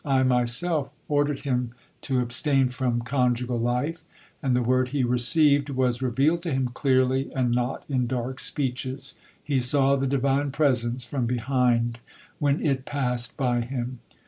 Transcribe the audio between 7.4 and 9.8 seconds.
not in dark speeches, he